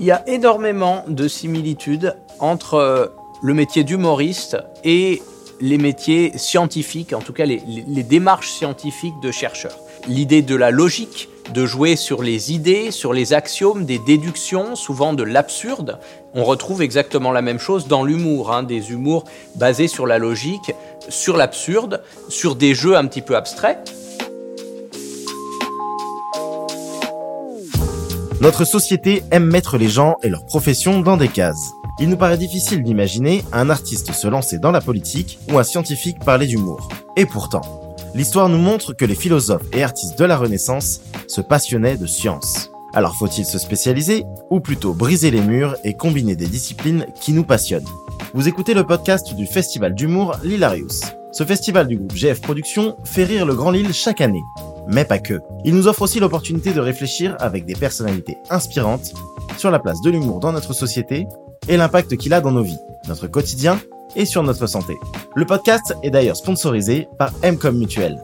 [0.00, 3.06] Il y a énormément de similitudes entre euh,
[3.42, 5.22] le métier d'humoriste et
[5.60, 7.60] les métiers scientifiques, en tout cas les,
[8.02, 9.78] démarches scientifiques de chercheurs.
[10.08, 15.12] L'idée de la logique, de jouer sur les idées, sur les axiomes, des déductions, souvent
[15.12, 15.98] de l'absurde.
[16.34, 20.72] On retrouve exactement la même chose dans l'humour, hein, des humours basés sur la logique,
[21.08, 23.78] sur l'absurde, sur des jeux un petit peu abstraits.
[28.44, 31.72] Notre société aime mettre les gens et leurs professions dans des cases.
[31.98, 36.18] Il nous paraît difficile d'imaginer un artiste se lancer dans la politique ou un scientifique
[36.18, 36.90] parler d'humour.
[37.16, 37.62] Et pourtant,
[38.14, 42.70] l'histoire nous montre que les philosophes et artistes de la Renaissance se passionnaient de science.
[42.92, 47.44] Alors faut-il se spécialiser ou plutôt briser les murs et combiner des disciplines qui nous
[47.44, 47.88] passionnent?
[48.34, 51.00] Vous écoutez le podcast du festival d'humour L'Hilarius.
[51.32, 54.42] Ce festival du groupe GF Productions fait rire le Grand Lille chaque année.
[54.88, 55.40] Mais pas que.
[55.64, 59.12] Il nous offre aussi l'opportunité de réfléchir avec des personnalités inspirantes
[59.56, 61.26] sur la place de l'humour dans notre société
[61.68, 63.80] et l'impact qu'il a dans nos vies, notre quotidien
[64.16, 64.94] et sur notre santé.
[65.34, 68.20] Le podcast est d'ailleurs sponsorisé par Mcom Mutuel.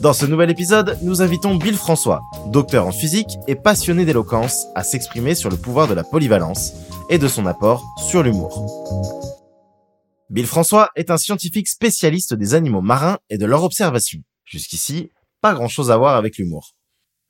[0.00, 4.82] Dans ce nouvel épisode, nous invitons Bill François, docteur en physique et passionné d'éloquence, à
[4.82, 6.74] s'exprimer sur le pouvoir de la polyvalence
[7.08, 9.14] et de son apport sur l'humour.
[10.28, 14.20] Bill François est un scientifique spécialiste des animaux marins et de leur observation.
[14.44, 16.74] Jusqu'ici, pas grand chose à voir avec l'humour.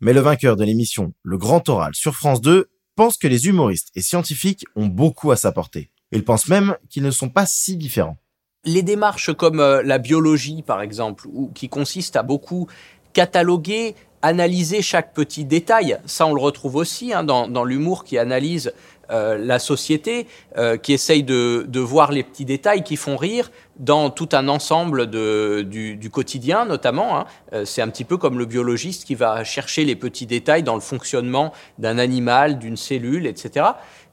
[0.00, 3.90] Mais le vainqueur de l'émission Le Grand Oral sur France 2 pense que les humoristes
[3.94, 5.90] et scientifiques ont beaucoup à s'apporter.
[6.10, 8.18] Il pense même qu'ils ne sont pas si différents.
[8.64, 12.68] Les démarches comme euh, la biologie, par exemple, ou qui consistent à beaucoup
[13.12, 18.72] cataloguer, analyser chaque petit détail, ça on le retrouve aussi hein, dans, l'humour qui analyse
[19.10, 24.10] euh, la société, euh, qui essaye de, voir les petits détails qui font rire dans
[24.10, 27.18] tout un ensemble du, quotidien notamment.
[27.18, 27.24] Hein.
[27.64, 30.80] c'est un petit peu comme le biologiste qui va chercher les petits détails dans le
[30.80, 33.72] fonctionnement d'un animal, d'une cellule, etc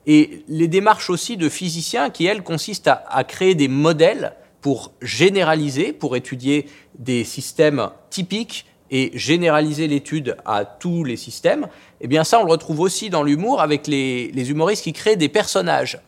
[0.09, 5.93] et les démarches aussi de physiciens qui, elles, consistent à, créer des modèles pour généraliser,
[5.93, 6.65] pour étudier
[6.97, 11.67] des systèmes typiques et généraliser l'étude à tous les systèmes,
[12.01, 15.29] eh bien ça, on le retrouve aussi dans l'humour avec les, humoristes qui créent des
[15.29, 15.99] personnages.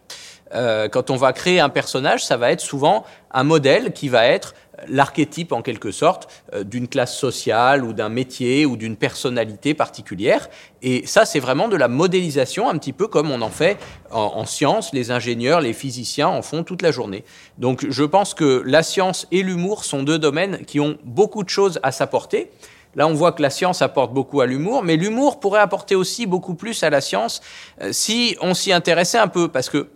[0.53, 4.25] Euh, quand on va créer un personnage, ça va être souvent un modèle qui va
[4.25, 4.53] être
[4.87, 10.49] l'archétype en quelque sorte euh, d'une classe sociale ou d'un métier ou d'une personnalité particulière.
[10.81, 13.77] Et ça, c'est vraiment de la modélisation, un petit peu comme on en fait
[14.11, 17.23] en, science, les ingénieurs, les physiciens en font toute la journée.
[17.57, 21.49] Donc je pense que la science et l'humour sont deux domaines qui ont beaucoup de
[21.49, 22.51] choses à s'apporter.
[22.95, 26.25] Là, on voit que la science apporte beaucoup à l'humour, mais l'humour pourrait apporter aussi
[26.25, 27.41] beaucoup plus à la science
[27.81, 29.87] euh, si on s'y intéressait un peu, parce que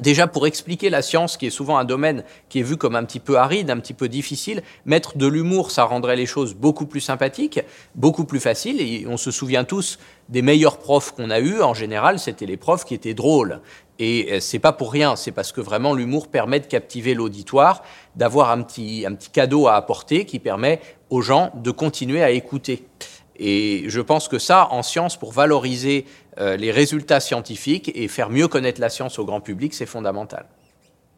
[0.00, 3.04] Déjà, pour expliquer la science, qui est souvent un domaine qui est vu comme un
[3.04, 6.86] petit peu aride, un petit peu difficile, mettre de l'humour, ça rendrait les choses beaucoup
[6.86, 7.60] plus sympathiques,
[7.94, 8.80] beaucoup plus faciles.
[8.80, 11.62] Et on se souvient tous des meilleurs profs qu'on a eus.
[11.62, 13.60] En général, c'était les profs qui étaient drôles.
[14.00, 17.84] Et euh, c'est pas pour rien, c'est parce que vraiment l'humour permet de captiver l'auditoire,
[18.16, 22.30] d'avoir un petit, un petit cadeau à apporter qui permet aux gens de continuer à
[22.30, 22.88] écouter.
[23.36, 26.06] Et je pense que ça, en science, pour valoriser
[26.38, 30.48] les résultats scientifiques et faire mieux connaître la science au grand public, c'est fondamental.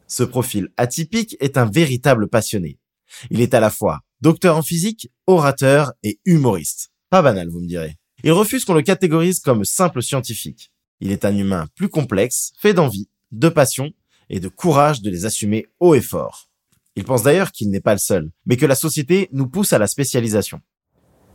[0.07, 2.79] Ce profil atypique est un véritable passionné.
[3.31, 6.91] Il est à la fois docteur en physique, orateur et humoriste.
[7.11, 7.97] Pas banal, vous me direz.
[8.25, 10.73] Il refuse qu'on le catégorise comme simple scientifique.
[11.01, 13.91] Il est un humain plus complexe, fait d'envie, de passion
[14.31, 16.49] et de courage de les assumer haut et fort.
[16.97, 19.79] Il pense d'ailleurs qu'il n'est pas le seul, mais que la société nous pousse à
[19.79, 20.61] la spécialisation.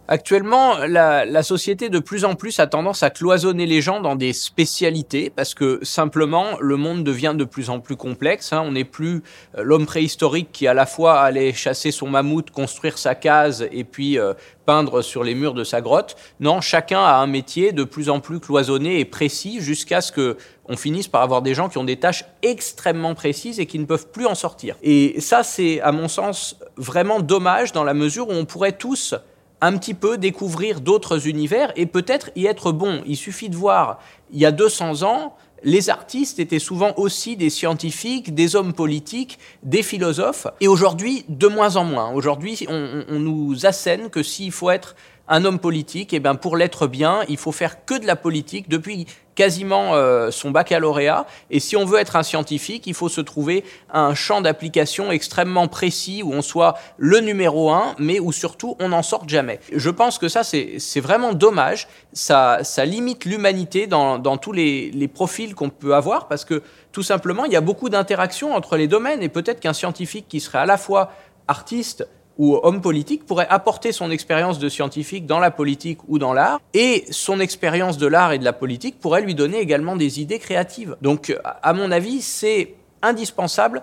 [0.07, 4.33] Actuellement, la, société de plus en plus a tendance à cloisonner les gens dans des
[4.33, 8.51] spécialités parce que simplement le monde devient de plus en plus complexe.
[8.51, 8.63] Hein.
[8.65, 9.23] On n'est plus
[9.57, 13.83] euh, l'homme préhistorique qui à la fois allait chasser son mammouth, construire sa case et
[13.83, 14.33] puis euh,
[14.65, 16.15] peindre sur les murs de sa grotte.
[16.39, 20.37] Non, chacun a un métier de plus en plus cloisonné et précis jusqu'à ce que
[20.65, 23.85] on finisse par avoir des gens qui ont des tâches extrêmement précises et qui ne
[23.85, 24.77] peuvent plus en sortir.
[24.83, 29.15] Et ça, c'est à mon sens vraiment dommage dans la mesure où on pourrait tous
[29.61, 33.01] un petit peu découvrir d'autres univers et peut-être y être bon.
[33.05, 33.99] Il suffit de voir,
[34.31, 39.37] il y a 200 ans, les artistes étaient souvent aussi des scientifiques, des hommes politiques,
[39.63, 42.11] des philosophes, et aujourd'hui, de moins en moins.
[42.11, 44.95] Aujourd'hui, on, nous assène que s'il faut être
[45.31, 48.17] un homme politique, et eh bien pour l'être bien, il faut faire que de la
[48.17, 51.25] politique depuis quasiment euh, son baccalauréat.
[51.49, 53.63] Et si on veut être un scientifique, il faut se trouver
[53.93, 58.89] un champ d'application extrêmement précis où on soit le numéro un, mais où surtout on
[58.89, 59.61] n'en sorte jamais.
[59.73, 61.87] Je pense que ça, c'est vraiment dommage.
[62.11, 66.61] Ça, limite l'humanité dans, tous les profils qu'on peut avoir parce que
[66.91, 70.41] tout simplement, il y a beaucoup d'interactions entre les domaines et peut-être qu'un scientifique qui
[70.41, 71.13] serait à la fois
[71.47, 72.05] artiste,
[72.37, 76.59] ou homme politique pourrait apporter son expérience de scientifique dans la politique ou dans l'art,
[76.73, 80.39] et son expérience de l'art et de la politique pourrait lui donner également des idées
[80.39, 80.95] créatives.
[81.01, 83.81] Donc, à mon avis, c'est indispensable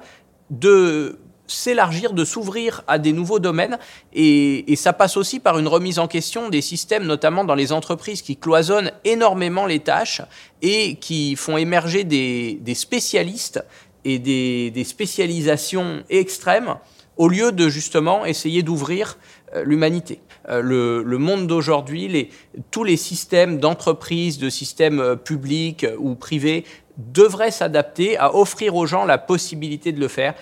[0.50, 1.18] de
[1.48, 3.78] s'élargir, de s'ouvrir à des nouveaux domaines.
[4.12, 8.22] Et, ça passe aussi par une remise en question des systèmes, notamment dans les entreprises
[8.22, 10.22] qui cloisonnent énormément les tâches
[10.62, 13.64] et qui font émerger des, spécialistes
[14.04, 16.76] et des, spécialisations extrêmes
[17.18, 19.18] au lieu de justement essayer d'ouvrir
[19.54, 20.20] euh, l'humanité.
[20.48, 20.62] Euh,
[21.04, 22.30] le, monde d'aujourd'hui,
[22.70, 26.64] tous les systèmes d'entreprise, de systèmes euh, publics ou privés
[26.96, 30.34] devrait s'adapter à offrir aux gens la possibilité de le faire,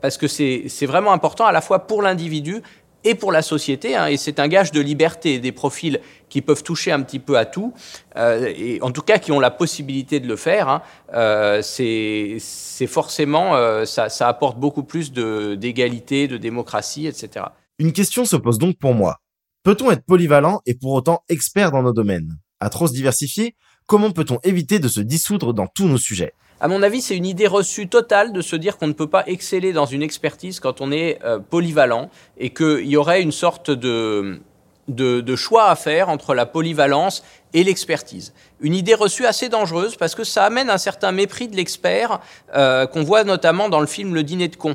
[0.00, 2.62] parce que c'est vraiment important à la fois pour l'individu
[3.04, 6.62] et pour la société, hein, et c'est un gage de liberté, des profils qui peuvent
[6.62, 7.72] toucher un petit peu à tout,
[8.16, 10.82] euh, et en tout cas qui ont la possibilité de le faire, hein,
[11.14, 13.54] euh, c'est forcément,
[13.84, 17.46] ça, ça, apporte beaucoup plus d'égalité, de, de démocratie, etc.
[17.78, 19.18] Une question se pose donc pour moi.
[19.62, 22.38] Peut-on être polyvalent et pour autant expert dans nos domaines?
[22.60, 23.54] À trop se diversifier,
[23.88, 26.34] Comment peut-on éviter de se dissoudre dans tous nos sujets?
[26.60, 29.24] À mon avis, c'est une idée reçue totale de se dire qu'on ne peut pas
[29.26, 33.70] exceller dans une expertise quand on est euh, polyvalent et qu'il y aurait une sorte
[33.70, 34.40] de,
[34.88, 37.22] de, choix à faire entre la polyvalence
[37.54, 38.32] et l'expertise.
[38.60, 42.20] Une idée reçue assez dangereuse parce que ça amène un certain mépris de l'expert
[42.56, 44.74] euh, qu'on voit notamment dans le film Le Dîner de con,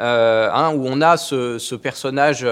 [0.00, 2.46] euh, hein, où on a ce, personnage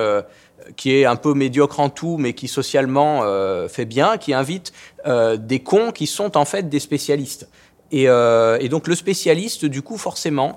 [0.77, 3.23] qui est un peu médiocre en tout, mais qui socialement
[3.69, 4.73] fait bien, qui invite
[5.07, 7.49] des cons qui sont en fait des spécialistes.
[7.93, 10.57] Et, euh, et donc le spécialiste, du coup, forcément,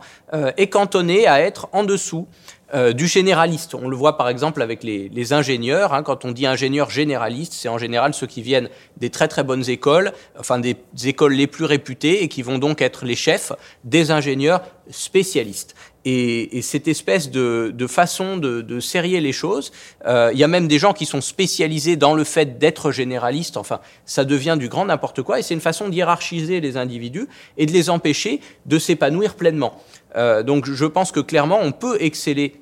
[0.57, 2.27] est cantonné à être en dessous
[2.93, 3.73] du généraliste.
[3.73, 5.93] On le voit par exemple avec les, les ingénieurs.
[5.93, 9.43] Hein, quand on dit ingénieur généraliste, c'est en général ceux qui viennent des très très
[9.43, 13.53] bonnes écoles, enfin des écoles les plus réputées et qui vont donc être les chefs
[13.85, 19.71] des ingénieurs spécialistes et, cette espèce de, façon de, de, serrer les choses.
[20.05, 23.57] Euh, il y a même des gens qui sont spécialisés dans le fait d'être généralistes.
[23.57, 25.39] Enfin, ça devient du grand n'importe quoi.
[25.39, 27.27] Et c'est une façon d'hiérarchiser les individus
[27.57, 29.81] et de les empêcher de s'épanouir pleinement.
[30.15, 32.61] Euh, donc, je pense que clairement, on peut exceller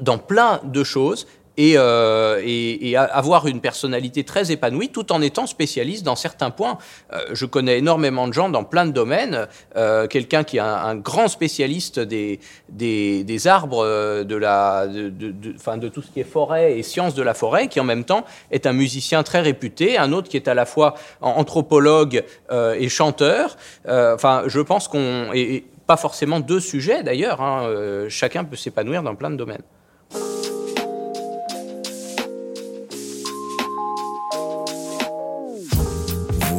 [0.00, 1.26] dans plein de choses
[1.58, 6.78] euh, et, et, avoir une personnalité très épanouie tout en étant spécialiste dans certains points.
[7.12, 9.48] Euh, je connais énormément de gens dans plein de domaines.
[9.76, 12.38] Euh, quelqu'un qui est un, grand spécialiste des,
[12.68, 13.84] des, arbres,
[14.24, 17.80] de, la, de, de, tout ce qui est forêt et sciences de la forêt, qui
[17.80, 19.98] en même temps est un musicien très réputé.
[19.98, 23.56] Un autre qui est à la fois anthropologue et chanteur.
[23.88, 25.32] Enfin, je pense qu'on...
[25.34, 27.40] Et, pas forcément deux sujets d'ailleurs.
[27.40, 29.62] Hein, chacun peut s'épanouir dans plein de domaines.